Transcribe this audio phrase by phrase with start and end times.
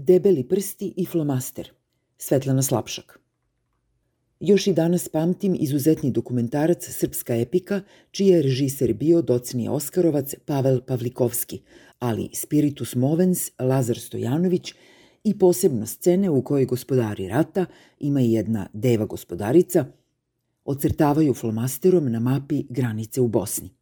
[0.00, 1.70] Debeli prsti i flomaster.
[2.18, 3.18] Svetlana Slapšak.
[4.40, 7.80] Još i danas pamtim izuzetni dokumentarac Srpska epika,
[8.10, 11.60] čiji je režiser bio docni Oskarovac Pavel Pavlikovski,
[11.98, 14.74] ali Spiritus Movens Lazar Stojanović
[15.24, 17.66] i posebno scene u kojoj gospodari rata,
[17.98, 19.84] ima i jedna deva gospodarica,
[20.64, 23.77] ocrtavaju flomasterom na mapi granice u Bosni.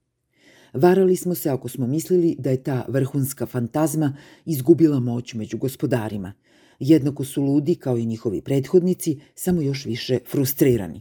[0.76, 6.32] Varali smo se ako smo mislili da je ta vrhunska fantazma izgubila moć među gospodarima.
[6.78, 11.00] Jednako su ludi kao i njihovi prethodnici, samo još više frustrirani.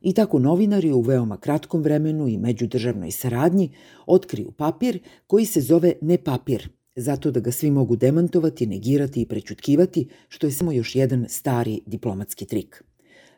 [0.00, 3.70] I tako novinari u veoma kratkom vremenu i međudržavnoj saradnji
[4.06, 9.26] otkriju papir koji se zove ne papir, zato da ga svi mogu demantovati, negirati i
[9.26, 12.84] prećutkivati, što je samo još jedan stari diplomatski trik.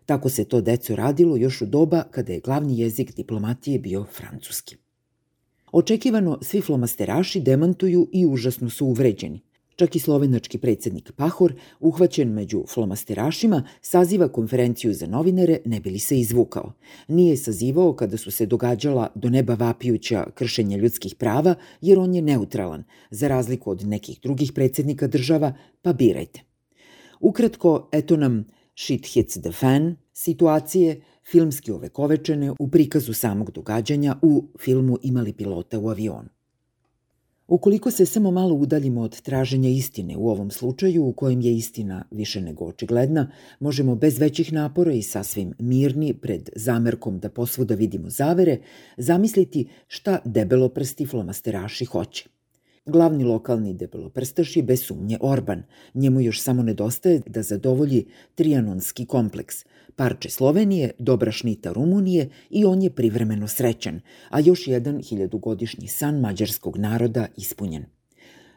[0.07, 4.82] Tako se to deco radilo još u doba kada je glavni jezik diplomatije bio francuski.
[5.73, 9.41] Očekivano svi flomasteraši demantuju i užasno su uvređeni.
[9.77, 15.99] Čak i slovenački predsednik Pahor, uhvaćen među flomasterašima, saziva konferenciju za novinare ne bi li
[15.99, 16.73] se izvukao.
[17.09, 22.23] Nije sazivao kada su se događala do neba vapijuća kršenja ljudskih prava, jer on je
[22.23, 26.41] neutralan, za razliku od nekih drugih predsednika država, pa birajte.
[27.21, 34.45] Ukratko, eto nam Shit hits the fan situacije, filmski ovekovečene u prikazu samog događanja u
[34.61, 36.29] filmu Imali pilota u avionu.
[37.49, 42.05] Ukoliko se samo malo udaljimo od traženja istine u ovom slučaju, u kojem je istina
[42.11, 48.11] više nego očigledna, možemo bez većih napora i sasvim mirni pred zamerkom da posvuda vidimo
[48.11, 48.59] zavere,
[48.97, 52.29] zamisliti šta debeloprsti flomasteraši hoće.
[52.87, 55.63] Glavni lokalni debeloprstaš je bez sumnje Orban.
[55.95, 59.57] Njemu još samo nedostaje da zadovolji trianonski kompleks,
[59.97, 66.21] parče Slovenije, dobra šnita Rumunije i on je privremeno srećan, a još jedan hiljadugodišnji san
[66.21, 67.85] mađarskog naroda ispunjen.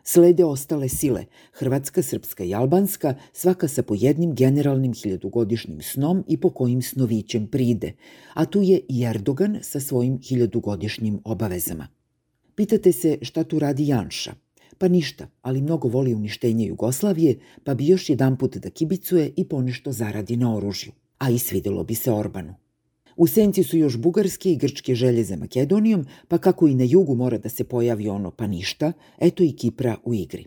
[0.03, 6.37] Slede ostale sile, Hrvatska, Srpska i Albanska, svaka sa po jednim generalnim hiljadugodišnjim snom i
[6.37, 7.93] po kojim snovićem pride,
[8.33, 11.94] a tu je i Erdogan sa svojim hiljadugodišnjim obavezama.
[12.55, 14.33] Pitate se šta tu radi Janša.
[14.77, 19.43] Pa ništa, ali mnogo voli uništenje Jugoslavije, pa bi još jedan put da kibicuje i
[19.47, 20.91] ponešto zaradi na oružju.
[21.17, 22.55] A i svidelo bi se Orbanu.
[23.17, 27.15] U senci su još bugarske i grčke želje za Makedonijom, pa kako i na jugu
[27.15, 30.45] mora da se pojavi ono pa ništa, eto i Kipra u igri.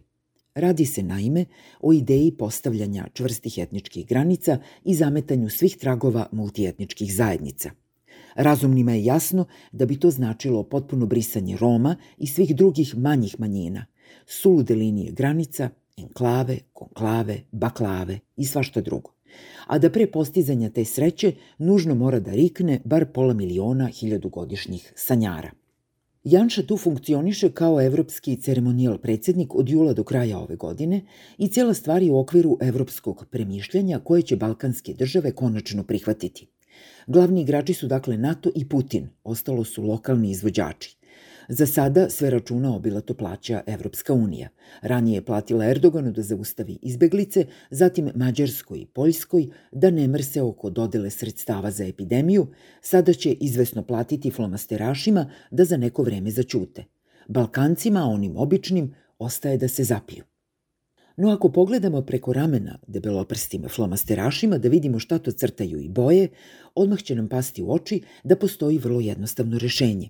[0.55, 1.45] Radi se naime
[1.81, 7.71] o ideji postavljanja čvrstih etničkih granica i zametanju svih tragova multietničkih zajednica–
[8.39, 13.87] Razumnima je jasno da bi to značilo potpuno brisanje Roma i svih drugih manjih manjina,
[14.27, 19.13] sulude linije granica, enklave, konklave, baklave i svašta drugo.
[19.67, 25.51] A da pre postizanja te sreće nužno mora da rikne bar pola miliona hiljadugodišnjih sanjara.
[26.25, 31.01] Janša tu funkcioniše kao evropski ceremonijal predsednik od jula do kraja ove godine
[31.39, 36.47] i cijela stvar je u okviru evropskog premišljanja koje će balkanske države konačno prihvatiti–
[37.07, 40.99] Glavni igrači su dakle NATO i Putin, ostalo su lokalni izvođači.
[41.49, 44.49] Za sada sve računa obilato plaća Evropska unija.
[44.83, 50.71] Ranije je platila Erdoganu da zaustavi izbeglice, zatim Mađarskoj i Poljskoj da ne mrse oko
[50.71, 52.47] dodele sredstava za epidemiju,
[52.81, 56.85] sada će izvesno platiti flomasterašima da za neko vreme začute.
[57.29, 60.25] Balkancima, onim običnim, ostaje da se zapiju.
[61.21, 66.29] No ako pogledamo preko ramena debeloprstim flomasterašima da vidimo šta to crtaju i boje,
[66.75, 70.09] odmah će nam pasti u oči da postoji vrlo jednostavno rešenje.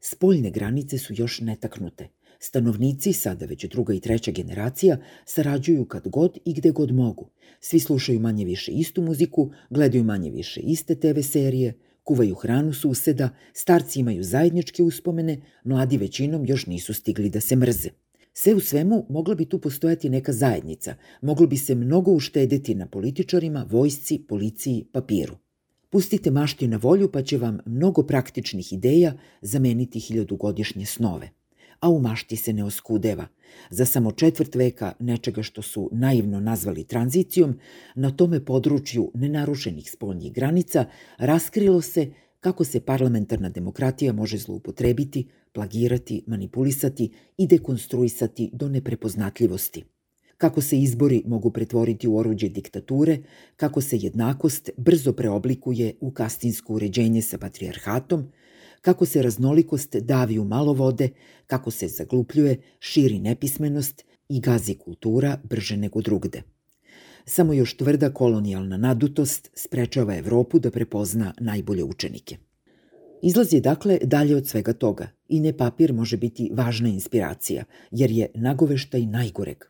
[0.00, 2.08] Spoljne granice su još netaknute.
[2.38, 7.30] Stanovnici, sada već druga i treća generacija, sarađuju kad god i gde god mogu.
[7.60, 13.30] Svi slušaju manje više istu muziku, gledaju manje više iste TV serije, kuvaju hranu suseda,
[13.52, 18.07] starci imaju zajedničke uspomene, mladi većinom još nisu stigli da se mrze.
[18.40, 22.86] Sve u svemu mogla bi tu postojati neka zajednica, moglo bi se mnogo uštedeti na
[22.86, 25.36] političarima, vojsci, policiji, papiru.
[25.90, 29.12] Pustite mašti na volju pa će vam mnogo praktičnih ideja
[29.42, 31.30] zameniti hiljadugodišnje snove.
[31.80, 33.26] A u mašti se ne oskudeva.
[33.70, 37.58] Za samo četvrt veka nečega što su naivno nazvali tranzicijom,
[37.94, 40.84] na tome području nenarušenih spoljnih granica
[41.18, 42.10] raskrilo se
[42.40, 49.84] kako se parlamentarna demokratija može zloupotrebiti, plagirati, manipulisati i dekonstruisati do neprepoznatljivosti.
[50.36, 53.18] Kako se izbori mogu pretvoriti u oruđe diktature,
[53.56, 58.28] kako se jednakost brzo preoblikuje u kastinsko uređenje sa patrijarhatom,
[58.80, 61.08] kako se raznolikost davi u malo vode,
[61.46, 66.42] kako se zaglupljuje, širi nepismenost i gazi kultura brže nego drugde.
[67.30, 72.36] Samo još tvrda kolonijalna nadutost sprečava Evropu da prepozna najbolje učenike.
[73.22, 78.10] Izlaz je dakle dalje od svega toga i ne papir može biti važna inspiracija, jer
[78.10, 79.64] je nagoveštaj najgoreg.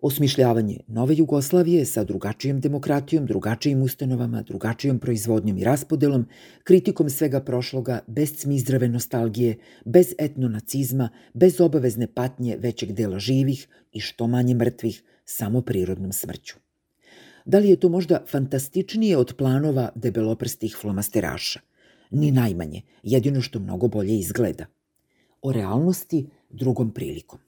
[0.00, 6.26] Osmišljavanje nove Jugoslavije sa drugačijom demokratijom, drugačijim ustanovama, drugačijom proizvodnjom i raspodelom,
[6.64, 14.00] kritikom svega prošloga, bez cmizdrave nostalgije, bez etnonacizma, bez obavezne patnje većeg dela živih i
[14.00, 16.67] što manje mrtvih, samo prirodnom smrću.
[17.48, 21.60] Da li je to možda fantastičnije od planova debeloprstih flomasteraša?
[22.10, 24.66] Ni najmanje, jedino što mnogo bolje izgleda.
[25.42, 27.38] O realnosti drugom prilikom.